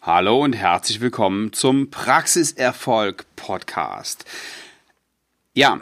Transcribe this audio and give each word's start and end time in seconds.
Hallo 0.00 0.44
und 0.44 0.52
herzlich 0.52 1.00
willkommen 1.00 1.52
zum 1.52 1.90
Praxiserfolg 1.90 3.26
Podcast. 3.34 4.24
Ja, 5.54 5.80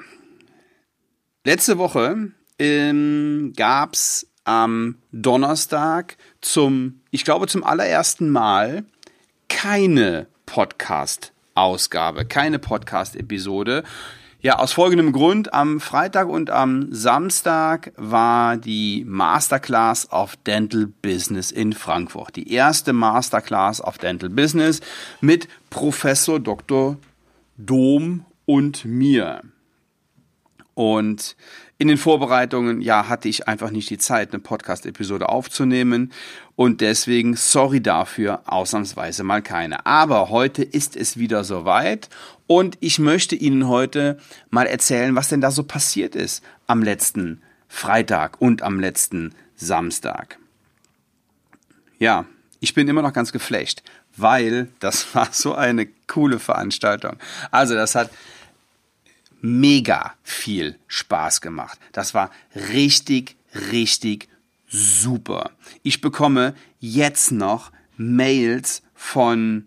letzte 1.45 1.77
Woche 1.77 2.33
ähm, 2.59 3.53
gab 3.55 3.93
es 3.93 4.27
am 4.45 4.97
Donnerstag 5.13 6.17
zum, 6.41 7.03
ich 7.11 7.27
glaube 7.27 7.47
zum 7.47 7.63
allerersten 7.63 8.31
Mal 8.31 8.87
keine 9.51 10.29
Podcast-Ausgabe, 10.47 12.25
keine 12.25 12.59
Podcast-Episode. 12.59 13.85
Ja, 14.47 14.61
aus 14.61 14.75
folgendem 14.75 15.11
Grund. 15.11 15.53
Am 15.53 15.81
Freitag 15.81 16.29
und 16.29 16.51
am 16.51 16.87
Samstag 16.93 17.91
war 17.97 18.57
die 18.57 19.05
Masterclass 19.05 20.13
of 20.13 20.37
Dental 20.37 20.87
Business 21.03 21.51
in 21.51 21.73
Frankfurt. 21.73 22.37
Die 22.37 22.53
erste 22.53 22.93
Masterclass 22.93 23.83
of 23.83 23.99
Dental 23.99 24.29
Business 24.29 24.81
mit 25.21 25.49
Professor 25.69 26.39
Dr. 26.39 26.97
Dom 27.57 28.25
und 28.45 28.85
mir. 28.85 29.41
Und 30.77 31.37
in 31.79 31.89
den 31.89 31.97
Vorbereitungen, 31.97 32.83
ja, 32.83 33.09
hatte 33.09 33.31
ich 33.31 33.49
einfach 33.49 33.71
nicht 33.71 33.89
die 33.89 33.97
Zeit, 33.97 34.33
eine 34.33 34.41
Podcast-Episode 34.41 35.31
aufzunehmen. 35.31 36.13
Und 36.55 36.83
deswegen, 36.83 37.35
sorry 37.35 37.81
dafür, 37.81 38.43
ausnahmsweise 38.45 39.25
mal 39.25 39.41
keine. 39.41 39.87
Aber 39.87 40.29
heute 40.29 40.63
ist 40.63 40.95
es 40.95 41.17
wieder 41.17 41.45
soweit. 41.45 42.11
Und 42.47 42.77
ich 42.81 42.99
möchte 42.99 43.37
Ihnen 43.37 43.69
heute 43.69 44.19
mal 44.51 44.67
erzählen, 44.67 45.17
was 45.17 45.31
denn 45.31 45.41
da 45.41 45.51
so 45.51 45.65
passiert 45.65 46.15
ist 46.15 46.45
am 46.67 46.83
letzten 46.83 47.41
Freitag 47.69 48.39
und 48.39 48.61
am 48.61 48.79
letzten 48.79 49.35
Samstag. 49.57 50.39
Ja, 51.99 52.27
ich 52.61 52.75
bin 52.75 52.87
immer 52.87 53.01
noch 53.01 53.15
ganz 53.15 53.33
geflecht, 53.33 53.83
weil 54.15 54.69
das 54.81 55.15
war 55.15 55.29
so 55.33 55.55
eine 55.55 55.87
coole 56.07 56.39
Veranstaltung. 56.39 57.17
Also 57.51 57.75
das 57.75 57.95
hat 57.95 58.11
mega 59.47 60.15
viel 60.23 60.79
Spaß 60.89 61.41
gemacht. 61.41 61.79
Das 61.93 62.15
war 62.15 62.31
richtig, 62.55 63.37
richtig 63.71 64.29
super. 64.69 65.51
Ich 65.83 66.01
bekomme 66.01 66.55
jetzt 66.81 67.33
noch 67.33 67.71
Mails 67.97 68.83
von 68.95 69.67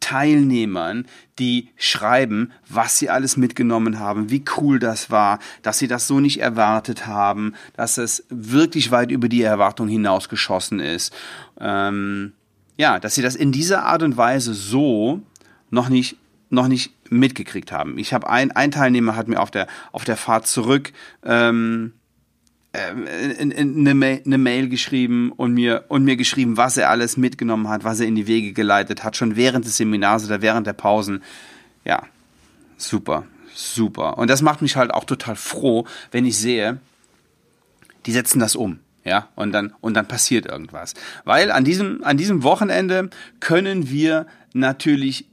Teilnehmern, 0.00 1.06
die 1.38 1.68
schreiben, 1.76 2.52
was 2.68 2.98
sie 2.98 3.10
alles 3.10 3.36
mitgenommen 3.36 3.98
haben, 3.98 4.30
wie 4.30 4.44
cool 4.56 4.78
das 4.78 5.10
war, 5.10 5.38
dass 5.62 5.78
sie 5.78 5.88
das 5.88 6.06
so 6.06 6.20
nicht 6.20 6.40
erwartet 6.40 7.06
haben, 7.06 7.54
dass 7.76 7.98
es 7.98 8.24
wirklich 8.30 8.90
weit 8.90 9.10
über 9.10 9.28
die 9.28 9.42
Erwartung 9.42 9.88
hinausgeschossen 9.88 10.80
ist. 10.80 11.12
Ähm, 11.60 12.32
ja, 12.76 13.00
dass 13.00 13.16
sie 13.16 13.22
das 13.22 13.34
in 13.34 13.52
dieser 13.52 13.84
Art 13.84 14.02
und 14.02 14.16
Weise 14.16 14.54
so 14.54 15.20
noch 15.70 15.88
nicht 15.88 16.16
noch 16.50 16.68
nicht 16.68 16.92
mitgekriegt 17.10 17.72
haben. 17.72 17.98
Ich 17.98 18.12
habe 18.12 18.28
ein, 18.28 18.52
ein 18.52 18.70
Teilnehmer 18.70 19.16
hat 19.16 19.28
mir 19.28 19.40
auf 19.40 19.50
der 19.50 19.66
auf 19.92 20.04
der 20.04 20.16
Fahrt 20.16 20.46
zurück 20.46 20.92
ähm, 21.24 21.92
eine, 22.72 23.54
eine, 23.56 23.94
Mail, 23.94 24.22
eine 24.24 24.38
Mail 24.38 24.68
geschrieben 24.68 25.32
und 25.32 25.54
mir 25.54 25.84
und 25.88 26.04
mir 26.04 26.16
geschrieben, 26.16 26.56
was 26.56 26.76
er 26.76 26.90
alles 26.90 27.16
mitgenommen 27.16 27.68
hat, 27.68 27.84
was 27.84 28.00
er 28.00 28.06
in 28.06 28.14
die 28.14 28.26
Wege 28.26 28.52
geleitet 28.52 29.04
hat, 29.04 29.16
schon 29.16 29.36
während 29.36 29.64
des 29.64 29.76
Seminars 29.76 30.26
oder 30.26 30.42
während 30.42 30.66
der 30.66 30.74
Pausen. 30.74 31.22
Ja, 31.84 32.02
super, 32.76 33.24
super. 33.54 34.18
Und 34.18 34.28
das 34.28 34.42
macht 34.42 34.62
mich 34.62 34.76
halt 34.76 34.92
auch 34.92 35.04
total 35.04 35.36
froh, 35.36 35.86
wenn 36.10 36.26
ich 36.26 36.36
sehe, 36.36 36.78
die 38.06 38.12
setzen 38.12 38.38
das 38.38 38.54
um. 38.54 38.80
Ja, 39.04 39.28
und 39.36 39.52
dann, 39.52 39.72
und 39.80 39.94
dann 39.94 40.06
passiert 40.06 40.44
irgendwas. 40.44 40.92
Weil 41.24 41.50
an 41.50 41.64
diesem, 41.64 42.04
an 42.04 42.18
diesem 42.18 42.42
Wochenende 42.42 43.08
können 43.40 43.88
wir 43.88 44.26
natürlich 44.52 45.26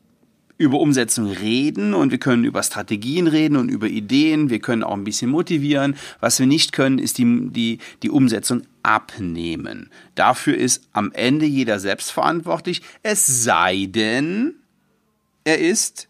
über 0.57 0.79
Umsetzung 0.79 1.29
reden 1.29 1.93
und 1.93 2.11
wir 2.11 2.17
können 2.17 2.45
über 2.45 2.63
Strategien 2.63 3.27
reden 3.27 3.57
und 3.57 3.69
über 3.69 3.87
Ideen. 3.87 4.49
Wir 4.49 4.59
können 4.59 4.83
auch 4.83 4.93
ein 4.93 5.03
bisschen 5.03 5.29
motivieren. 5.29 5.95
Was 6.21 6.39
wir 6.39 6.47
nicht 6.47 6.71
können, 6.71 6.97
ist 6.97 7.17
die, 7.17 7.49
die, 7.49 7.79
die 8.03 8.09
Umsetzung 8.09 8.63
abnehmen. 8.83 9.89
Dafür 10.15 10.55
ist 10.55 10.87
am 10.93 11.11
Ende 11.11 11.45
jeder 11.45 11.79
selbst 11.79 12.11
verantwortlich, 12.11 12.81
es 13.03 13.43
sei 13.43 13.87
denn, 13.89 14.55
er 15.43 15.59
ist 15.59 16.07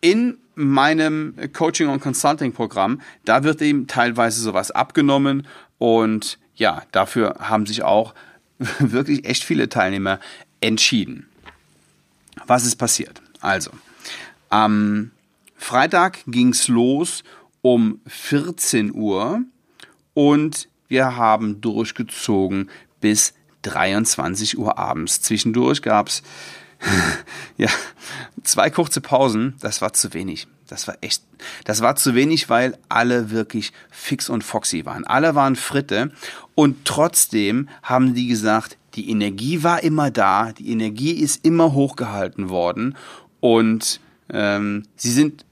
in 0.00 0.38
meinem 0.54 1.34
Coaching- 1.52 1.88
und 1.88 2.00
Consulting-Programm, 2.00 3.00
da 3.24 3.44
wird 3.44 3.60
ihm 3.60 3.86
teilweise 3.86 4.40
sowas 4.40 4.70
abgenommen 4.70 5.46
und 5.78 6.38
ja, 6.54 6.82
dafür 6.92 7.36
haben 7.40 7.66
sich 7.66 7.82
auch 7.82 8.14
wirklich 8.78 9.26
echt 9.26 9.44
viele 9.44 9.68
Teilnehmer 9.68 10.18
entschieden. 10.60 11.26
Was 12.46 12.64
ist 12.64 12.76
passiert? 12.76 13.22
Also, 13.46 13.70
am 14.48 15.12
Freitag 15.56 16.18
ging 16.26 16.48
es 16.48 16.66
los 16.66 17.22
um 17.62 18.00
14 18.08 18.92
Uhr 18.92 19.42
und 20.14 20.68
wir 20.88 21.14
haben 21.14 21.60
durchgezogen 21.60 22.70
bis 23.00 23.34
23 23.62 24.58
Uhr 24.58 24.78
abends. 24.78 25.20
Zwischendurch 25.20 25.80
gab 25.82 26.08
es 26.08 26.24
ja, 27.56 27.68
zwei 28.42 28.68
kurze 28.68 29.00
Pausen. 29.00 29.54
Das 29.60 29.80
war 29.80 29.92
zu 29.92 30.12
wenig. 30.12 30.48
Das 30.66 30.88
war 30.88 30.96
echt, 31.00 31.22
das 31.62 31.82
war 31.82 31.94
zu 31.94 32.16
wenig, 32.16 32.50
weil 32.50 32.76
alle 32.88 33.30
wirklich 33.30 33.72
fix 33.90 34.28
und 34.28 34.42
foxy 34.42 34.84
waren. 34.86 35.04
Alle 35.04 35.36
waren 35.36 35.54
Fritte 35.54 36.10
und 36.56 36.84
trotzdem 36.84 37.68
haben 37.84 38.14
die 38.14 38.26
gesagt, 38.26 38.76
die 38.96 39.10
Energie 39.10 39.62
war 39.62 39.84
immer 39.84 40.10
da, 40.10 40.52
die 40.52 40.70
Energie 40.70 41.12
ist 41.12 41.44
immer 41.44 41.74
hochgehalten 41.74 42.48
worden 42.48 42.96
und 43.40 44.00
ähm, 44.32 44.84
sie 44.96 45.10
sind 45.10 45.44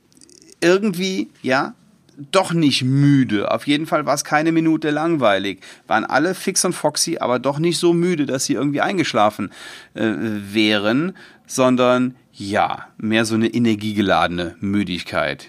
irgendwie, 0.61 1.31
ja, 1.43 1.75
doch 2.17 2.53
nicht 2.53 2.85
müde. 2.85 3.51
Auf 3.51 3.67
jeden 3.67 3.87
Fall 3.87 4.07
war 4.07 4.15
es 4.15 4.25
keine 4.25 4.53
Minute 4.53 4.91
langweilig. 4.91 5.61
Waren 5.87 6.05
alle 6.05 6.35
fix 6.35 6.65
und 6.65 6.73
foxy, 6.73 7.19
aber 7.19 7.39
doch 7.39 7.59
nicht 7.59 7.79
so 7.79 7.93
müde, 7.93 8.27
dass 8.27 8.47
sie 8.47 8.55
irgendwie 8.55 8.81
eingeschlafen 8.81 9.51
äh, 9.95 10.13
wären, 10.15 11.17
sondern 11.47 12.15
ja, 12.33 12.89
mehr 12.99 13.25
so 13.25 13.35
eine 13.35 13.49
energiegeladene 13.49 14.57
Müdigkeit. 14.61 15.49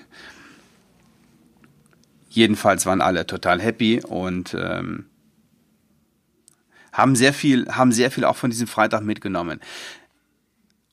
Jedenfalls 2.30 2.86
waren 2.86 3.02
alle 3.02 3.26
total 3.26 3.62
happy 3.62 4.02
und 4.02 4.56
ähm, 4.60 5.06
haben 6.92 7.16
sehr 7.16 7.34
viel, 7.34 7.68
haben 7.70 7.92
sehr 7.92 8.12
viel 8.12 8.26
auch 8.26 8.36
von 8.36 8.50
diesem 8.50 8.68
Freitag 8.68 9.04
mitgenommen. 9.04 9.62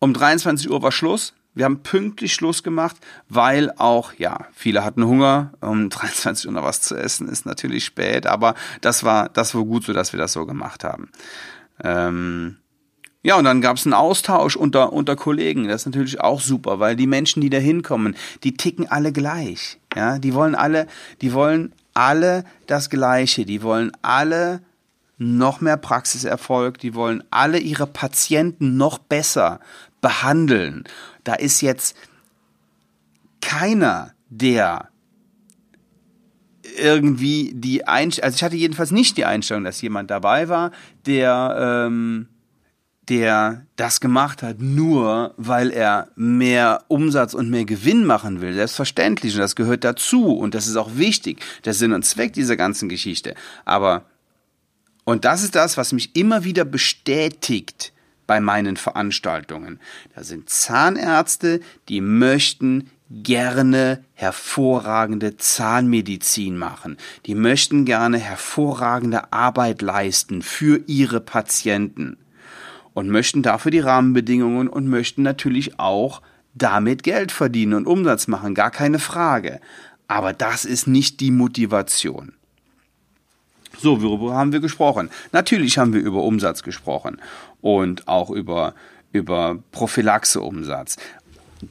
Um 0.03 0.13
23 0.13 0.69
Uhr 0.69 0.83
war 0.83 0.91
Schluss. 0.91 1.33
Wir 1.55 1.65
haben 1.65 1.85
pünktlich 1.85 2.35
Schluss 2.35 2.65
gemacht, 2.65 2.97
weil 3.29 3.71
auch, 3.77 4.15
ja, 4.15 4.47
viele 4.53 4.85
hatten 4.85 5.07
Hunger. 5.07 5.53
Um 5.61 5.91
23 5.91 6.49
Uhr 6.49 6.53
noch 6.53 6.65
was 6.65 6.81
zu 6.81 6.97
essen 6.97 7.29
ist 7.29 7.47
natürlich 7.47 7.85
spät, 7.85 8.27
aber 8.27 8.57
das 8.81 9.05
war, 9.05 9.29
das 9.29 9.55
war 9.55 9.65
gut 9.65 9.85
so, 9.85 9.93
dass 9.93 10.13
wir 10.13 10.19
das 10.19 10.33
so 10.33 10.45
gemacht 10.45 10.83
haben. 10.83 11.09
Ähm, 11.85 12.57
ja, 13.23 13.37
und 13.37 13.45
dann 13.45 13.61
gab 13.61 13.77
es 13.77 13.87
einen 13.87 13.95
Austausch 13.95 14.57
unter, 14.57 14.93
unter 14.93 15.15
Kollegen. 15.15 15.69
Das 15.69 15.83
ist 15.83 15.87
natürlich 15.87 16.21
auch 16.21 16.41
super, 16.41 16.81
weil 16.81 16.97
die 16.97 17.07
Menschen, 17.07 17.41
die 17.41 17.51
da 17.51 17.59
hinkommen, 17.59 18.17
die 18.43 18.57
ticken 18.57 18.91
alle 18.91 19.13
gleich. 19.13 19.79
Ja, 19.95 20.19
die 20.19 20.35
wollen 20.35 20.57
alle, 20.57 20.89
die 21.21 21.33
wollen 21.33 21.73
alle 21.95 22.45
das 22.67 22.91
Gleiche. 22.91 23.45
Die 23.45 23.63
wollen 23.63 23.93
alle 24.03 24.63
noch 25.19 25.61
mehr 25.61 25.77
Praxiserfolg. 25.77 26.79
Die 26.79 26.97
wollen 26.97 27.23
alle 27.31 27.59
ihre 27.59 27.87
Patienten 27.87 28.77
noch 28.77 28.99
besser 28.99 29.61
behandeln. 30.03 30.85
Da 31.25 31.33
ist 31.35 31.63
jetzt 31.63 31.97
keiner, 33.41 34.13
der 34.29 34.91
irgendwie 36.79 37.53
die 37.55 37.87
Einstellung, 37.87 38.27
also 38.27 38.37
ich 38.37 38.45
hatte 38.45 38.57
jedenfalls 38.57 38.91
nicht 38.91 39.17
die 39.17 39.25
Einstellung, 39.25 39.65
dass 39.65 39.81
jemand 39.81 40.11
dabei 40.11 40.49
war, 40.49 40.73
der, 41.07 41.87
ähm, 41.89 42.29
der 43.09 43.67
das 43.77 44.01
gemacht 44.01 44.43
hat, 44.43 44.61
nur 44.61 45.35
weil 45.37 45.71
er 45.71 46.09
mehr 46.15 46.85
Umsatz 46.89 47.35
und 47.35 47.51
mehr 47.51 47.65
Gewinn 47.65 48.05
machen 48.05 48.41
will. 48.41 48.55
Selbstverständlich, 48.55 49.35
und 49.35 49.41
das 49.41 49.57
gehört 49.57 49.85
dazu 49.85 50.37
und 50.37 50.55
das 50.55 50.67
ist 50.67 50.77
auch 50.77 50.97
wichtig, 50.97 51.43
der 51.65 51.75
Sinn 51.75 51.93
und 51.93 52.05
Zweck 52.05 52.33
dieser 52.33 52.57
ganzen 52.57 52.89
Geschichte. 52.89 53.35
Aber, 53.65 54.05
und 55.05 55.25
das 55.25 55.43
ist 55.43 55.57
das, 55.57 55.77
was 55.77 55.93
mich 55.93 56.15
immer 56.17 56.45
wieder 56.45 56.65
bestätigt, 56.65 57.93
bei 58.33 58.41
meinen 58.41 58.79
Veranstaltungen. 58.79 59.79
Da 60.15 60.25
sind 60.25 60.49
Zahnärzte, 60.49 61.61
die 61.91 62.01
möchten 62.01 62.89
gerne 63.11 64.03
hervorragende 64.15 65.37
Zahnmedizin 65.37 66.57
machen. 66.57 66.97
Die 67.27 67.35
möchten 67.35 67.85
gerne 67.85 68.17
hervorragende 68.17 69.35
Arbeit 69.35 69.83
leisten 69.83 70.41
für 70.41 70.81
ihre 70.87 71.21
Patienten 71.21 72.17
und 72.95 73.11
möchten 73.11 73.43
dafür 73.43 73.71
die 73.71 73.81
Rahmenbedingungen 73.81 74.69
und 74.69 74.89
möchten 74.89 75.21
natürlich 75.21 75.79
auch 75.79 76.23
damit 76.55 77.03
Geld 77.03 77.33
verdienen 77.33 77.75
und 77.75 77.87
Umsatz 77.87 78.29
machen, 78.29 78.55
gar 78.55 78.71
keine 78.71 78.99
Frage. 78.99 79.61
Aber 80.09 80.33
das 80.33 80.65
ist 80.65 80.87
nicht 80.87 81.21
die 81.21 81.33
Motivation. 81.33 82.33
So, 83.79 84.01
worüber 84.01 84.35
haben 84.35 84.53
wir 84.53 84.61
gesprochen? 84.61 85.11
Natürlich 85.33 85.77
haben 85.77 85.93
wir 85.93 86.01
über 86.01 86.23
Umsatz 86.23 86.63
gesprochen 86.63 87.19
und 87.63 88.09
auch 88.09 88.29
über 88.29 88.75
über 89.13 89.63
Prophylaxeumsatz, 89.73 90.97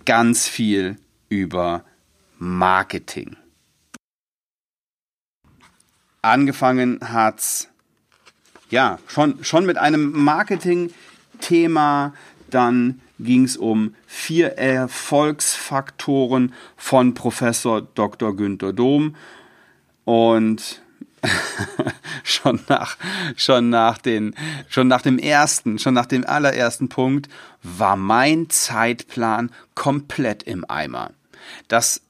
ganz 0.06 0.48
viel 0.48 0.98
über 1.30 1.84
Marketing. 2.38 3.36
Angefangen 6.22 7.00
hat's 7.02 7.68
ja 8.70 9.00
schon, 9.08 9.44
schon 9.44 9.66
mit 9.66 9.78
einem 9.78 10.12
Marketing-Thema, 10.12 12.14
dann 12.50 13.02
ging 13.18 13.46
es 13.46 13.58
um 13.58 13.96
vier 14.06 14.58
Erfolgsfaktoren 14.58 16.54
von 16.78 17.14
Professor 17.14 17.82
Dr. 17.82 18.36
Günther 18.36 18.74
Dom 18.74 19.16
und 20.06 20.82
schon 22.24 22.60
nach 22.68 22.98
schon 23.36 23.70
nach 23.70 23.98
den 23.98 24.36
schon 24.70 24.88
nach 24.88 25.02
dem 25.02 25.20
ersten 25.20 25.80
schon 25.80 25.94
nach 25.94 26.06
dem 26.06 26.26
allerersten 26.26 26.90
Punkt 26.90 27.30
war 27.64 27.96
mein 27.96 28.50
Zeitplan 28.50 29.52
komplett 29.76 30.44
im 30.44 30.66
Eimer. 30.68 31.12
Das 31.68 32.02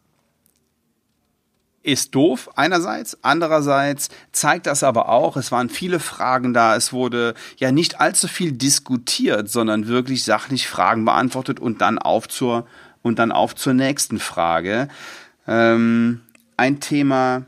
ist 1.84 2.14
doof 2.14 2.50
einerseits, 2.56 3.18
andererseits 3.24 4.10
zeigt 4.32 4.68
das 4.68 4.84
aber 4.84 5.10
auch, 5.10 5.36
es 5.36 5.52
waren 5.52 5.70
viele 5.70 6.00
Fragen 6.00 6.54
da, 6.54 6.76
es 6.76 6.94
wurde 6.94 7.34
ja 7.58 7.72
nicht 7.72 8.00
allzu 8.00 8.28
viel 8.28 8.52
diskutiert, 8.52 9.50
sondern 9.50 9.88
wirklich 9.88 10.24
sachlich 10.24 10.68
Fragen 10.68 11.06
beantwortet 11.06 11.60
und 11.60 11.82
dann 11.82 11.98
auf 11.98 12.28
zur 12.28 12.68
und 13.02 13.18
dann 13.18 13.32
auf 13.32 13.56
zur 13.56 13.74
nächsten 13.74 14.20
Frage. 14.20 14.90
Ähm, 15.48 16.22
ein 16.56 16.80
Thema 16.80 17.46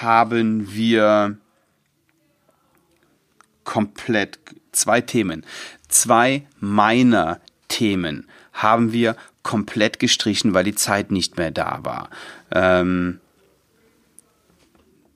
haben 0.00 0.72
wir 0.72 1.36
komplett 3.64 4.38
zwei 4.72 5.00
Themen, 5.00 5.44
zwei 5.88 6.46
meiner 6.60 7.40
Themen 7.68 8.26
haben 8.52 8.92
wir 8.92 9.16
komplett 9.42 9.98
gestrichen, 9.98 10.54
weil 10.54 10.64
die 10.64 10.74
Zeit 10.74 11.10
nicht 11.10 11.36
mehr 11.36 11.50
da 11.50 11.80
war. 11.82 12.10
Ähm, 12.50 13.20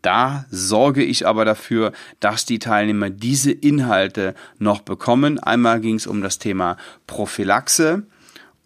da 0.03 0.47
sorge 0.51 1.05
ich 1.05 1.27
aber 1.27 1.45
dafür, 1.45 1.93
dass 2.19 2.45
die 2.45 2.59
Teilnehmer 2.59 3.09
diese 3.09 3.53
Inhalte 3.53 4.35
noch 4.59 4.81
bekommen. 4.81 5.39
Einmal 5.39 5.81
ging 5.81 5.95
es 5.95 6.07
um 6.07 6.23
das 6.23 6.39
Thema 6.39 6.77
Prophylaxe 7.07 8.03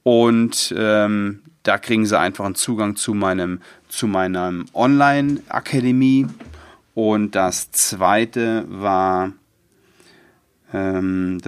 und 0.03 0.75
ähm, 0.77 1.43
da 1.63 1.79
kriegen 1.79 2.07
sie 2.07 2.19
einfach 2.19 2.45
einen 2.45 2.55
Zugang 2.55 2.97
zu 2.97 3.13
meinem 3.13 3.61
zu 3.97 4.07
meiner 4.07 4.53
Online-Akademie. 4.75 6.27
Und 6.95 7.35
das 7.35 7.71
zweite 7.73 8.65
war 8.69 9.33
ähm, 10.73 11.39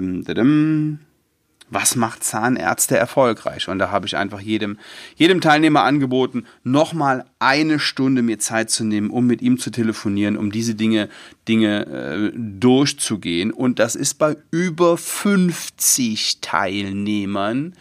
was 1.71 1.97
macht 1.97 2.25
Zahnärzte 2.25 2.97
erfolgreich? 2.97 3.69
Und 3.69 3.79
da 3.79 3.91
habe 3.91 4.07
ich 4.07 4.17
einfach 4.17 4.41
jedem, 4.41 4.79
jedem 5.17 5.41
Teilnehmer 5.41 5.83
angeboten, 5.83 6.45
nochmal 6.65 7.27
eine 7.39 7.79
Stunde 7.79 8.23
mir 8.23 8.39
Zeit 8.39 8.71
zu 8.71 8.85
nehmen, 8.85 9.11
um 9.11 9.27
mit 9.27 9.43
ihm 9.43 9.59
zu 9.59 9.71
telefonieren, 9.71 10.37
um 10.37 10.51
diese 10.51 10.75
Dinge, 10.75 11.11
Dinge 11.47 11.87
äh, 11.87 12.33
durchzugehen. 12.35 13.51
Und 13.51 13.79
das 13.79 13.97
ist 13.97 14.15
bei 14.15 14.37
über 14.51 14.97
50 14.97 16.41
Teilnehmern 16.41 17.75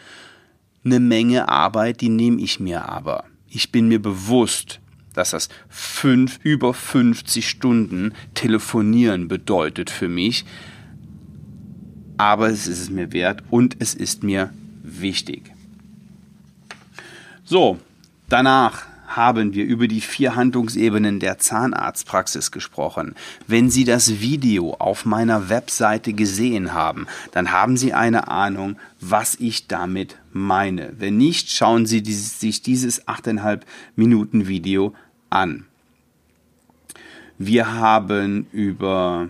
eine 0.83 0.99
Menge 0.99 1.47
Arbeit, 1.49 2.01
die 2.01 2.09
nehme 2.09 2.41
ich 2.41 2.59
mir 2.59 2.87
aber. 2.89 3.25
Ich 3.49 3.71
bin 3.71 3.87
mir 3.87 4.01
bewusst, 4.01 4.79
dass 5.13 5.31
das 5.31 5.49
fünf, 5.69 6.39
über 6.43 6.73
50 6.73 7.47
Stunden 7.47 8.13
telefonieren 8.33 9.27
bedeutet 9.27 9.89
für 9.89 10.09
mich 10.09 10.45
aber 12.17 12.49
es 12.49 12.67
ist 12.67 12.79
es 12.79 12.89
mir 12.89 13.13
wert 13.13 13.43
und 13.49 13.77
es 13.79 13.93
ist 13.93 14.23
mir 14.23 14.51
wichtig. 14.81 15.53
So, 17.43 17.79
danach 18.27 18.85
haben 19.07 19.53
wir 19.53 19.65
über 19.65 19.87
die 19.87 20.01
vier 20.01 20.35
Handlungsebenen 20.35 21.19
der 21.19 21.39
Zahnarztpraxis 21.39 22.51
gesprochen. 22.51 23.15
Wenn 23.47 23.69
Sie 23.69 23.83
das 23.83 24.19
Video 24.19 24.75
auf 24.75 25.05
meiner 25.05 25.49
Webseite 25.49 26.13
gesehen 26.13 26.73
haben, 26.73 27.07
dann 27.31 27.51
haben 27.51 27.77
Sie 27.77 27.93
eine 27.93 28.27
Ahnung, 28.27 28.77
was 28.99 29.35
ich 29.35 29.67
damit 29.67 30.17
meine. 30.31 30.93
Wenn 30.99 31.17
nicht, 31.17 31.49
schauen 31.49 31.85
Sie 31.85 32.03
sich 32.03 32.61
dieses 32.61 33.07
8,5 33.07 33.61
Minuten 33.95 34.47
Video 34.47 34.93
an. 35.29 35.65
Wir 37.39 37.73
haben 37.73 38.47
über 38.51 39.29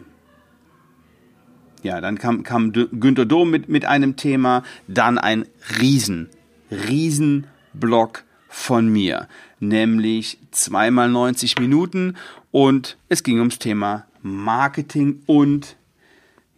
ja, 1.83 2.01
dann 2.01 2.17
kam, 2.17 2.43
kam 2.43 2.73
Günter 2.73 3.25
Dom 3.25 3.49
mit, 3.51 3.69
mit 3.69 3.85
einem 3.85 4.15
Thema, 4.15 4.63
dann 4.87 5.17
ein 5.17 5.45
riesen, 5.79 6.29
riesen 6.71 7.47
Block 7.73 8.23
von 8.49 8.89
mir, 8.89 9.27
nämlich 9.59 10.37
zweimal 10.51 11.09
90 11.09 11.59
Minuten 11.59 12.15
und 12.51 12.97
es 13.09 13.23
ging 13.23 13.39
ums 13.39 13.59
Thema 13.59 14.05
Marketing 14.21 15.21
und 15.25 15.75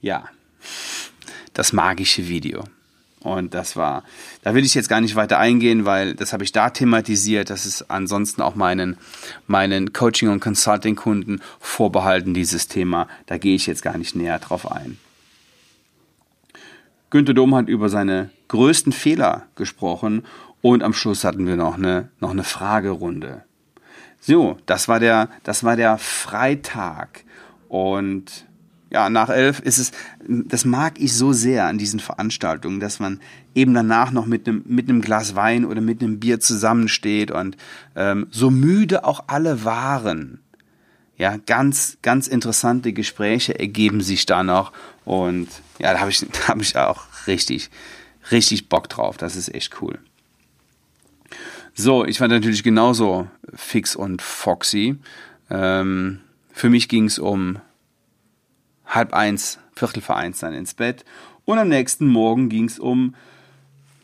ja, 0.01 0.25
das 1.53 1.73
magische 1.73 2.27
Video. 2.27 2.63
Und 3.21 3.53
das 3.53 3.75
war, 3.75 4.03
da 4.43 4.53
will 4.55 4.63
ich 4.63 4.75
jetzt 4.75 4.87
gar 4.87 5.01
nicht 5.01 5.15
weiter 5.15 5.39
eingehen, 5.39 5.83
weil 5.83 6.15
das 6.15 6.31
habe 6.31 6.45
ich 6.45 6.53
da 6.53 6.69
thematisiert. 6.69 7.49
Das 7.49 7.65
ist 7.65 7.91
ansonsten 7.91 8.41
auch 8.41 8.55
meinen, 8.55 8.97
meinen 9.45 9.91
Coaching- 9.91 10.29
und 10.29 10.39
Consulting-Kunden 10.39 11.41
vorbehalten, 11.59 12.33
dieses 12.33 12.69
Thema. 12.69 13.09
Da 13.25 13.37
gehe 13.37 13.55
ich 13.55 13.67
jetzt 13.67 13.81
gar 13.81 13.97
nicht 13.97 14.15
näher 14.15 14.39
drauf 14.39 14.71
ein. 14.71 14.97
Günter 17.09 17.33
Dom 17.33 17.55
hat 17.55 17.67
über 17.67 17.89
seine 17.89 18.29
größten 18.47 18.93
Fehler 18.93 19.47
gesprochen 19.55 20.23
und 20.61 20.83
am 20.83 20.93
Schluss 20.93 21.23
hatten 21.23 21.45
wir 21.47 21.55
noch 21.55 21.75
eine, 21.75 22.09
noch 22.19 22.31
eine 22.31 22.43
Fragerunde. 22.43 23.43
So, 24.19 24.57
das 24.65 24.87
war 24.87 24.99
der, 24.99 25.29
das 25.43 25.63
war 25.63 25.75
der 25.75 25.97
Freitag 25.97 27.23
und 27.69 28.45
ja, 28.91 29.09
nach 29.09 29.29
elf 29.29 29.59
ist 29.59 29.77
es, 29.77 29.91
das 30.27 30.65
mag 30.65 30.99
ich 30.99 31.13
so 31.13 31.31
sehr 31.31 31.65
an 31.65 31.77
diesen 31.77 31.99
Veranstaltungen, 31.99 32.79
dass 32.79 32.99
man 32.99 33.19
eben 33.53 33.73
danach 33.73 34.11
noch 34.11 34.25
mit 34.25 34.47
einem, 34.47 34.63
mit 34.65 34.89
einem 34.89 35.01
Glas 35.01 35.35
Wein 35.35 35.63
oder 35.65 35.79
mit 35.79 36.01
einem 36.01 36.19
Bier 36.19 36.39
zusammensteht 36.39 37.29
und 37.29 37.55
ähm, 37.95 38.27
so 38.31 38.49
müde 38.49 39.05
auch 39.05 39.25
alle 39.27 39.63
waren. 39.63 40.39
Ja, 41.17 41.37
ganz, 41.37 41.97
ganz 42.01 42.27
interessante 42.27 42.93
Gespräche 42.93 43.59
ergeben 43.59 44.01
sich 44.01 44.25
da 44.25 44.43
noch 44.43 44.71
und 45.05 45.49
ja, 45.77 45.93
da 45.93 45.99
habe 45.99 46.09
ich, 46.09 46.19
da 46.31 46.47
hab 46.47 46.61
ich 46.61 46.75
auch 46.75 47.03
richtig, 47.27 47.69
richtig 48.31 48.69
Bock 48.69 48.89
drauf. 48.89 49.17
Das 49.17 49.35
ist 49.35 49.53
echt 49.53 49.81
cool. 49.81 49.99
So, 51.81 52.03
ich 52.03 52.19
war 52.19 52.27
natürlich 52.27 52.61
genauso 52.61 53.29
fix 53.55 53.95
und 53.95 54.21
foxy. 54.21 54.97
Ähm, 55.49 56.19
für 56.51 56.69
mich 56.69 56.89
ging 56.89 57.05
es 57.05 57.19
um 57.19 57.59
halb 58.85 59.13
eins, 59.13 59.59
Viertel 59.71 60.01
vor 60.01 60.17
eins 60.17 60.39
dann 60.39 60.53
ins 60.53 60.73
Bett. 60.73 61.05
Und 61.45 61.57
am 61.57 61.69
nächsten 61.69 62.05
Morgen 62.07 62.49
ging 62.49 62.65
es 62.65 62.79
um 62.79 63.15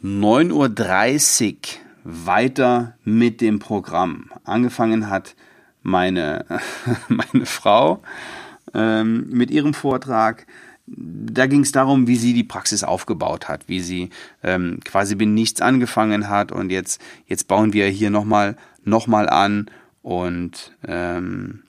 9.30 0.01 1.51
Uhr 1.51 1.58
weiter 2.05 2.96
mit 3.03 3.41
dem 3.41 3.60
Programm. 3.60 4.32
Angefangen 4.46 5.10
hat 5.10 5.36
meine, 5.84 6.46
meine 7.10 7.46
Frau 7.46 8.01
ähm, 8.74 9.27
mit 9.32 9.51
ihrem 9.51 9.74
Vortrag 9.74 10.48
da 10.88 11.48
ging 11.48 11.62
es 11.62 11.72
darum, 11.72 12.08
wie 12.08 12.15
sie 12.15 12.34
die 12.34 12.44
Praxis 12.44 12.84
aufgebaut 12.84 13.50
hat, 13.50 13.68
wie 13.68 13.80
sie 13.80 14.10
ähm, 14.44 14.80
quasi 14.86 15.15
mit 15.15 15.30
nichts 15.30 15.62
angefangen 15.62 16.30
hat 16.30 16.51
und 16.51 16.70
jetzt, 16.70 17.01
jetzt 17.27 17.48
bauen 17.48 17.74
wir 17.74 17.88
hier 17.88 18.12
nochmal 18.12 18.56
noch 18.84 19.08
mal 19.08 19.27
an 19.27 19.72
und 20.04 20.74
ähm, 20.88 21.63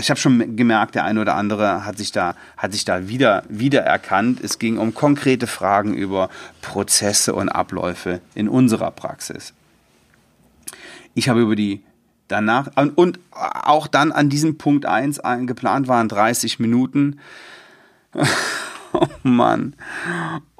ich 0.00 0.08
habe 0.08 0.18
schon 0.18 0.56
gemerkt, 0.56 0.94
der 0.94 1.04
eine 1.04 1.20
oder 1.20 1.34
andere 1.34 1.84
hat 1.84 1.98
sich 1.98 2.10
da, 2.10 2.36
hat 2.56 2.72
sich 2.72 2.86
da 2.86 3.06
wieder, 3.06 3.42
wieder 3.50 3.82
erkannt. 3.82 4.40
Es 4.42 4.58
ging 4.58 4.78
um 4.78 4.94
konkrete 4.94 5.46
Fragen 5.46 5.92
über 5.92 6.30
Prozesse 6.62 7.34
und 7.34 7.50
Abläufe 7.50 8.22
in 8.34 8.48
unserer 8.48 8.90
Praxis. 8.90 9.52
Ich 11.12 11.28
habe 11.28 11.42
über 11.42 11.54
die 11.54 11.82
danach 12.28 12.70
und 12.96 13.20
auch 13.30 13.86
dann 13.86 14.10
an 14.10 14.30
diesem 14.30 14.56
Punkt 14.56 14.86
1 14.86 15.20
geplant 15.44 15.86
waren 15.86 16.08
30 16.08 16.58
Minuten 16.60 17.18
oh 18.92 19.06
Mann. 19.22 19.74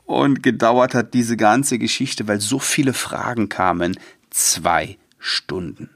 Und 0.07 0.43
gedauert 0.43 0.95
hat 0.95 1.15
diese 1.15 1.37
ganze 1.37 1.79
Geschichte, 1.79 2.29
weil 2.29 2.41
so 2.41 2.59
viele 2.59 2.93
Fragen 2.93 3.49
kamen, 3.49 3.99
zwei 4.31 4.99
Stunden. 5.19 5.91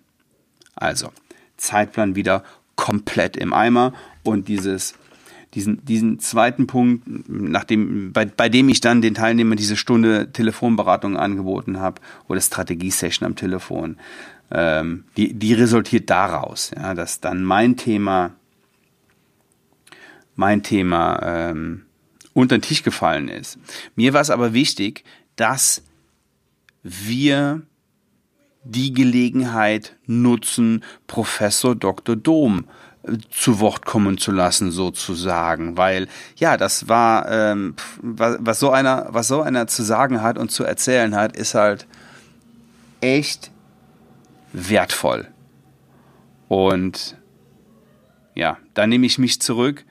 Also, 0.74 1.10
Zeitplan 1.56 2.14
wieder 2.14 2.44
komplett 2.76 3.36
im 3.36 3.52
Eimer 3.52 3.92
und 4.22 4.48
dieses 4.48 4.94
diesen, 5.54 5.84
diesen 5.84 6.18
zweiten 6.20 6.66
Punkt, 6.66 7.04
nachdem, 7.26 8.12
bei, 8.12 8.26
bei 8.26 8.48
dem 8.48 8.68
ich 8.68 8.80
dann 8.80 9.00
den 9.00 9.14
Teilnehmern 9.14 9.56
diese 9.56 9.76
Stunde 9.76 10.30
Telefonberatung 10.32 11.16
angeboten 11.16 11.80
habe 11.80 12.00
oder 12.28 12.40
Strategiesession 12.40 13.26
am 13.26 13.34
Telefon, 13.34 13.96
ähm, 14.50 15.04
die, 15.16 15.34
die 15.34 15.54
resultiert 15.54 16.10
daraus, 16.10 16.70
ja, 16.76 16.94
dass 16.94 17.20
dann 17.20 17.44
mein 17.44 17.76
Thema 17.76 18.32
mein 20.38 20.62
Thema 20.62 21.20
ähm, 21.24 21.82
unter 22.32 22.56
den 22.56 22.62
Tisch 22.62 22.84
gefallen 22.84 23.26
ist. 23.28 23.58
Mir 23.96 24.14
war 24.14 24.20
es 24.20 24.30
aber 24.30 24.54
wichtig, 24.54 25.02
dass 25.34 25.82
wir 26.84 27.62
die 28.62 28.92
Gelegenheit 28.92 29.96
nutzen, 30.06 30.84
Professor 31.08 31.74
Dr. 31.74 32.14
Dom 32.14 32.66
äh, 33.02 33.18
zu 33.30 33.58
Wort 33.58 33.84
kommen 33.84 34.16
zu 34.16 34.30
lassen, 34.30 34.70
sozusagen, 34.70 35.76
weil 35.76 36.06
ja, 36.36 36.56
das 36.56 36.88
war 36.88 37.28
ähm, 37.28 37.74
was, 38.00 38.36
was 38.38 38.60
so 38.60 38.70
einer, 38.70 39.08
was 39.10 39.26
so 39.26 39.42
einer 39.42 39.66
zu 39.66 39.82
sagen 39.82 40.22
hat 40.22 40.38
und 40.38 40.52
zu 40.52 40.62
erzählen 40.62 41.16
hat, 41.16 41.36
ist 41.36 41.54
halt 41.54 41.88
echt 43.00 43.50
wertvoll. 44.52 45.26
Und 46.46 47.16
ja, 48.36 48.58
da 48.74 48.86
nehme 48.86 49.04
ich 49.04 49.18
mich 49.18 49.40
zurück, 49.40 49.84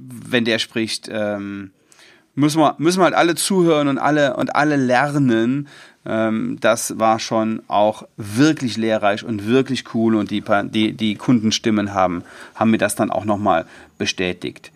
wenn 0.00 0.44
der 0.44 0.58
spricht. 0.58 1.08
Ähm, 1.12 1.72
müssen 2.34 2.60
wir, 2.60 2.74
müssen 2.78 3.00
wir 3.00 3.04
halt 3.04 3.14
alle 3.14 3.34
zuhören 3.34 3.88
und 3.88 3.98
alle 3.98 4.36
und 4.36 4.54
alle 4.54 4.76
lernen. 4.76 5.68
Ähm, 6.06 6.58
das 6.60 6.98
war 6.98 7.18
schon 7.18 7.62
auch 7.68 8.04
wirklich 8.16 8.76
lehrreich 8.76 9.24
und 9.24 9.46
wirklich 9.46 9.94
cool 9.94 10.14
und 10.14 10.30
die, 10.30 10.42
die, 10.70 10.92
die 10.92 11.14
Kundenstimmen 11.16 11.92
haben, 11.92 12.24
haben 12.54 12.70
mir 12.70 12.78
das 12.78 12.94
dann 12.94 13.10
auch 13.10 13.24
nochmal 13.24 13.66
bestätigt. 13.98 14.72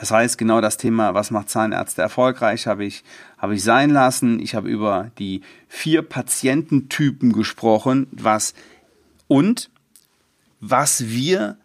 Das 0.00 0.10
heißt, 0.10 0.38
genau 0.38 0.60
das 0.60 0.76
Thema, 0.76 1.14
was 1.14 1.30
macht 1.30 1.50
Zahnärzte 1.50 2.02
erfolgreich, 2.02 2.66
habe 2.66 2.84
ich, 2.84 3.02
habe 3.36 3.54
ich 3.54 3.64
sein 3.64 3.90
lassen. 3.90 4.38
Ich 4.38 4.54
habe 4.54 4.68
über 4.68 5.10
die 5.18 5.42
vier 5.66 6.02
Patiententypen 6.02 7.32
gesprochen, 7.32 8.06
was 8.12 8.54
und 9.26 9.70
was 10.60 11.08
wir, 11.08 11.56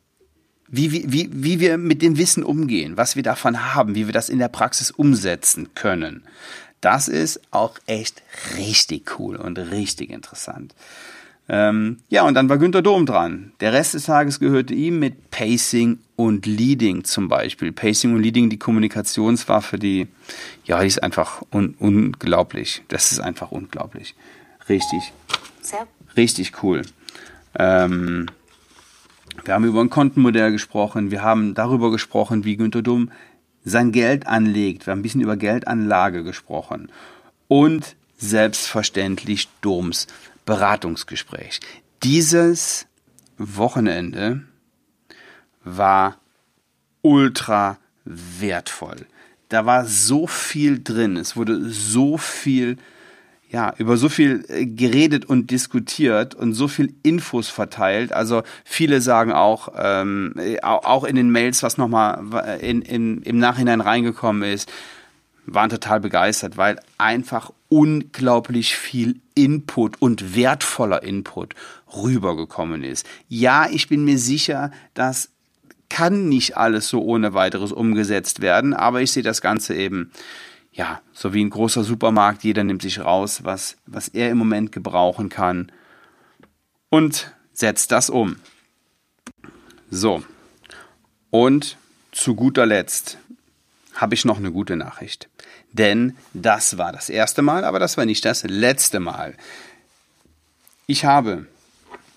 wie, 0.75 1.11
wie, 1.11 1.29
wie 1.31 1.59
wir 1.59 1.77
mit 1.77 2.01
dem 2.01 2.17
Wissen 2.17 2.43
umgehen, 2.43 2.97
was 2.97 3.15
wir 3.15 3.21
davon 3.21 3.75
haben, 3.75 3.93
wie 3.93 4.07
wir 4.07 4.13
das 4.13 4.27
in 4.27 4.39
der 4.39 4.47
Praxis 4.47 4.89
umsetzen 4.89 5.69
können. 5.75 6.23
Das 6.81 7.07
ist 7.07 7.41
auch 7.51 7.77
echt 7.85 8.23
richtig 8.57 9.19
cool 9.19 9.35
und 9.35 9.57
richtig 9.57 10.09
interessant. 10.09 10.73
Ähm, 11.47 11.99
ja, 12.09 12.23
und 12.23 12.33
dann 12.33 12.49
war 12.49 12.57
Günter 12.57 12.81
Dom 12.81 13.05
dran. 13.05 13.51
Der 13.59 13.71
Rest 13.71 13.93
des 13.93 14.05
Tages 14.05 14.39
gehörte 14.39 14.73
ihm 14.73 14.97
mit 14.97 15.29
Pacing 15.29 15.99
und 16.15 16.47
Leading 16.47 17.03
zum 17.03 17.27
Beispiel. 17.27 17.71
Pacing 17.71 18.15
und 18.15 18.23
Leading, 18.23 18.49
die 18.49 18.57
Kommunikationswaffe, 18.57 19.77
die, 19.77 20.07
ja, 20.65 20.81
die 20.81 20.87
ist 20.87 21.03
einfach 21.03 21.43
un 21.51 21.75
unglaublich. 21.77 22.81
Das 22.87 23.11
ist 23.11 23.19
einfach 23.19 23.51
unglaublich. 23.51 24.15
Richtig. 24.67 25.13
Sehr. 25.61 25.85
Richtig 26.17 26.63
cool. 26.63 26.81
Ähm, 27.59 28.25
wir 29.43 29.53
haben 29.53 29.65
über 29.65 29.81
ein 29.81 29.89
Kontenmodell 29.89 30.51
gesprochen. 30.51 31.11
Wir 31.11 31.21
haben 31.21 31.53
darüber 31.53 31.91
gesprochen, 31.91 32.45
wie 32.45 32.57
Günter 32.57 32.81
Dumm 32.81 33.11
sein 33.65 33.91
Geld 33.91 34.27
anlegt. 34.27 34.85
Wir 34.85 34.91
haben 34.91 34.99
ein 34.99 35.03
bisschen 35.03 35.21
über 35.21 35.37
Geldanlage 35.37 36.23
gesprochen. 36.23 36.91
Und 37.47 37.95
selbstverständlich 38.17 39.49
Doms 39.61 40.07
Beratungsgespräch. 40.45 41.59
Dieses 42.03 42.85
Wochenende 43.37 44.43
war 45.63 46.17
ultra 47.01 47.77
wertvoll. 48.05 49.05
Da 49.49 49.65
war 49.65 49.85
so 49.85 50.27
viel 50.27 50.81
drin. 50.83 51.17
Es 51.17 51.35
wurde 51.35 51.69
so 51.69 52.17
viel 52.17 52.77
ja, 53.53 53.71
über 53.77 53.97
so 53.97 54.09
viel 54.09 54.43
äh, 54.47 54.65
geredet 54.65 55.25
und 55.25 55.51
diskutiert 55.51 56.33
und 56.33 56.55
so 56.55 56.67
viel 56.67 56.95
Infos 57.03 57.49
verteilt. 57.49 58.11
Also 58.11 58.41
viele 58.65 58.99
sagen 58.99 59.31
auch, 59.31 59.69
ähm, 59.77 60.33
auch 60.63 61.03
in 61.03 61.15
den 61.15 61.29
Mails, 61.29 61.61
was 61.61 61.77
nochmal 61.77 62.57
in, 62.61 62.81
in, 62.81 63.21
im 63.21 63.37
Nachhinein 63.37 63.79
reingekommen 63.79 64.41
ist, 64.41 64.71
waren 65.45 65.69
total 65.69 65.99
begeistert, 65.99 66.57
weil 66.57 66.79
einfach 66.97 67.51
unglaublich 67.69 68.75
viel 68.75 69.19
Input 69.35 70.01
und 70.01 70.35
wertvoller 70.35 71.03
Input 71.03 71.53
rübergekommen 71.95 72.83
ist. 72.83 73.05
Ja, 73.29 73.67
ich 73.69 73.87
bin 73.87 74.03
mir 74.03 74.17
sicher, 74.17 74.71
dass 74.95 75.29
kann 75.89 76.27
nicht 76.27 76.57
alles 76.57 76.87
so 76.87 77.03
ohne 77.03 77.35
weiteres 77.35 77.71
umgesetzt 77.71 78.41
werden, 78.41 78.73
aber 78.73 79.01
ich 79.01 79.11
sehe 79.11 79.21
das 79.21 79.41
Ganze 79.41 79.75
eben 79.75 80.11
ja, 80.73 81.01
so 81.13 81.33
wie 81.33 81.43
ein 81.43 81.51
großer 81.51 81.83
Supermarkt, 81.83 82.43
jeder 82.43 82.63
nimmt 82.63 82.81
sich 82.81 82.99
raus, 82.99 83.43
was, 83.43 83.77
was 83.85 84.07
er 84.07 84.31
im 84.31 84.39
Moment 84.39 84.71
gebrauchen 84.71 85.29
kann 85.29 85.71
und 86.89 87.31
setzt 87.53 87.91
das 87.91 88.09
um. 88.09 88.37
So, 89.89 90.23
und 91.29 91.77
zu 92.11 92.35
guter 92.35 92.65
Letzt 92.65 93.17
habe 93.93 94.15
ich 94.15 94.25
noch 94.25 94.37
eine 94.37 94.51
gute 94.51 94.75
Nachricht. 94.75 95.29
Denn 95.71 96.15
das 96.33 96.77
war 96.77 96.91
das 96.91 97.09
erste 97.09 97.41
Mal, 97.41 97.63
aber 97.63 97.79
das 97.79 97.97
war 97.97 98.05
nicht 98.05 98.25
das 98.25 98.43
letzte 98.43 98.99
Mal. 98.99 99.35
Ich 100.87 101.05
habe 101.05 101.47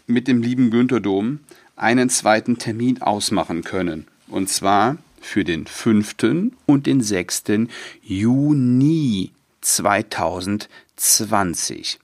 mit 0.06 0.28
dem 0.28 0.42
lieben 0.42 0.70
Günther 0.70 1.00
Dom 1.00 1.40
einen 1.76 2.08
zweiten 2.08 2.58
Termin 2.58 3.02
ausmachen 3.02 3.64
können. 3.64 4.06
Und 4.28 4.48
zwar 4.48 4.96
für 5.26 5.44
den 5.44 5.66
5. 5.66 6.16
und 6.66 6.86
den 6.86 7.02
6. 7.02 7.44
Juni 8.00 9.32
2020. 9.60 11.98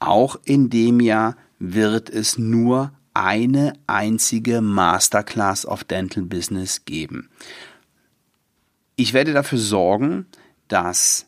Auch 0.00 0.40
in 0.44 0.70
dem 0.70 0.98
Jahr 1.00 1.36
wird 1.58 2.08
es 2.10 2.38
nur 2.38 2.92
eine 3.12 3.74
einzige 3.86 4.62
Masterclass 4.62 5.66
of 5.66 5.84
Dental 5.84 6.24
Business 6.24 6.84
geben. 6.84 7.30
Ich 8.96 9.12
werde 9.12 9.32
dafür 9.32 9.58
sorgen, 9.58 10.26
dass 10.68 11.26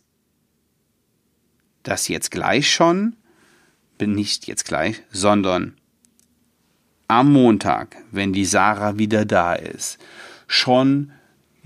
das 1.83 2.07
jetzt 2.09 2.31
gleich 2.31 2.73
schon, 2.73 3.17
nicht 4.01 4.47
jetzt 4.47 4.65
gleich, 4.65 5.03
sondern 5.11 5.77
am 7.09 7.31
Montag, 7.33 7.97
wenn 8.11 8.33
die 8.33 8.47
Sarah 8.47 8.99
wieder 8.99 9.25
da 9.25 9.55
ist, 9.55 9.99
schon 10.49 11.13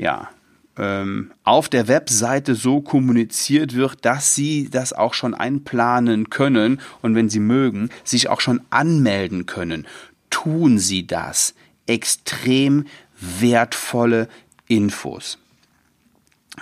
ja, 0.01 0.31
ähm, 0.79 1.31
auf 1.45 1.69
der 1.69 1.87
Webseite 1.87 2.55
so 2.55 2.81
kommuniziert 2.81 3.75
wird, 3.75 4.05
dass 4.05 4.35
Sie 4.35 4.71
das 4.71 4.95
auch 4.95 5.13
schon 5.13 5.35
einplanen 5.35 6.31
können 6.31 6.81
und 7.03 7.15
wenn 7.15 7.29
Sie 7.29 7.39
mögen, 7.39 7.91
sich 8.03 8.29
auch 8.29 8.41
schon 8.41 8.63
anmelden 8.71 9.45
können. 9.45 9.87
Tun 10.31 10.79
Sie 10.79 11.07
das. 11.07 11.55
Extrem 11.87 12.87
wertvolle 13.21 14.29
Infos. 14.69 15.39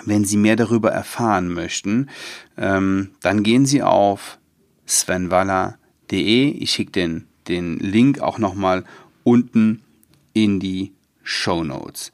Wenn 0.04 0.24
Sie 0.24 0.36
mehr 0.36 0.56
darüber 0.56 0.90
erfahren 0.90 1.48
möchten, 1.48 2.08
ähm, 2.56 3.10
dann 3.20 3.44
gehen 3.44 3.66
Sie 3.66 3.82
auf 3.82 4.38
svenwaller.de. 4.86 6.50
Ich 6.50 6.72
schicke 6.72 6.92
den, 6.92 7.28
den 7.46 7.78
Link 7.78 8.20
auch 8.20 8.38
nochmal 8.38 8.84
unten 9.22 9.82
in 10.32 10.58
die 10.58 10.92
Show 11.22 11.62
Notes. 11.62 12.10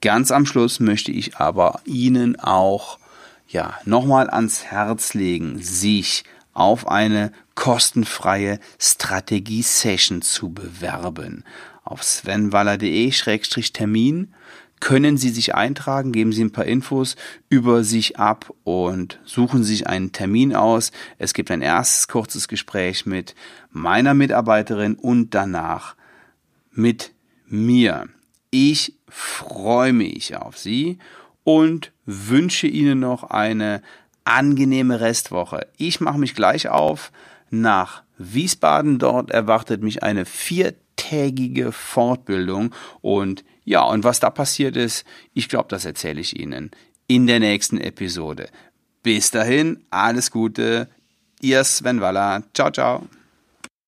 Ganz 0.00 0.30
am 0.30 0.46
Schluss 0.46 0.78
möchte 0.78 1.10
ich 1.10 1.36
aber 1.36 1.80
Ihnen 1.84 2.38
auch 2.38 2.98
ja, 3.48 3.74
nochmal 3.84 4.30
ans 4.30 4.64
Herz 4.64 5.14
legen, 5.14 5.60
sich 5.60 6.22
auf 6.52 6.86
eine 6.88 7.32
kostenfreie 7.54 8.60
Strategie-Session 8.78 10.22
zu 10.22 10.50
bewerben. 10.50 11.42
Auf 11.84 12.04
svenwaller.de-termin 12.04 14.34
können 14.80 15.16
Sie 15.16 15.30
sich 15.30 15.54
eintragen, 15.54 16.12
geben 16.12 16.32
Sie 16.32 16.44
ein 16.44 16.52
paar 16.52 16.66
Infos 16.66 17.16
über 17.48 17.82
sich 17.82 18.18
ab 18.18 18.52
und 18.64 19.18
suchen 19.24 19.64
sich 19.64 19.86
einen 19.88 20.12
Termin 20.12 20.54
aus. 20.54 20.92
Es 21.18 21.32
gibt 21.34 21.50
ein 21.50 21.62
erstes 21.62 22.06
kurzes 22.06 22.46
Gespräch 22.46 23.06
mit 23.06 23.34
meiner 23.72 24.14
Mitarbeiterin 24.14 24.94
und 24.94 25.34
danach 25.34 25.96
mit 26.70 27.12
mir. 27.46 28.06
Ich 28.50 28.94
freue 29.08 29.92
mich 29.92 30.36
auf 30.36 30.56
Sie 30.56 30.98
und 31.44 31.92
wünsche 32.06 32.66
Ihnen 32.66 33.00
noch 33.00 33.24
eine 33.24 33.82
angenehme 34.24 35.00
Restwoche. 35.00 35.66
Ich 35.76 36.00
mache 36.00 36.18
mich 36.18 36.34
gleich 36.34 36.68
auf 36.68 37.12
nach 37.50 38.02
Wiesbaden. 38.18 38.98
Dort 38.98 39.30
erwartet 39.30 39.82
mich 39.82 40.02
eine 40.02 40.24
viertägige 40.24 41.72
Fortbildung 41.72 42.74
und 43.00 43.44
ja, 43.64 43.82
und 43.82 44.02
was 44.02 44.18
da 44.20 44.30
passiert 44.30 44.76
ist, 44.76 45.04
ich 45.34 45.50
glaube, 45.50 45.68
das 45.68 45.84
erzähle 45.84 46.20
ich 46.22 46.38
Ihnen 46.40 46.70
in 47.06 47.26
der 47.26 47.38
nächsten 47.38 47.78
Episode. 47.78 48.48
Bis 49.02 49.30
dahin, 49.30 49.84
alles 49.90 50.30
Gute. 50.30 50.88
Ihr 51.40 51.64
Sven 51.64 52.00
Waller. 52.00 52.42
Ciao, 52.54 52.70
ciao. 52.70 53.08